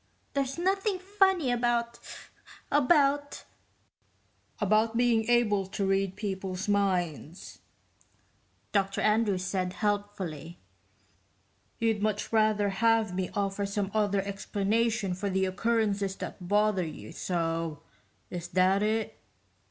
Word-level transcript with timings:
"There's 0.33 0.57
nothing 0.57 0.97
funny 0.97 1.51
about... 1.51 1.99
about...." 2.71 3.43
"About 4.59 4.97
being 4.97 5.29
able 5.29 5.67
to 5.67 5.85
read 5.85 6.15
people's 6.15 6.67
minds," 6.67 7.59
Dr 8.71 9.01
Andrews 9.01 9.43
said 9.45 9.73
helpfully. 9.73 10.57
"You'd 11.77 12.01
much 12.01 12.33
rather 12.33 12.69
have 12.69 13.13
me 13.13 13.29
offer 13.35 13.67
some 13.67 13.91
other 13.93 14.23
explanation 14.23 15.13
for 15.13 15.29
the 15.29 15.45
occurrences 15.45 16.15
that 16.15 16.47
bother 16.47 16.83
you 16.83 17.11
so 17.11 17.83
is 18.31 18.47
that 18.47 18.81
it?" 18.81 19.19